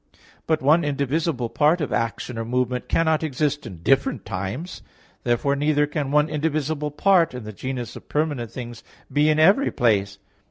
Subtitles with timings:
[0.47, 4.81] But one indivisible part of action or movement cannot exist in different times;
[5.23, 8.83] therefore neither can one indivisible part in the genus of permanent things
[9.13, 10.17] be in every place.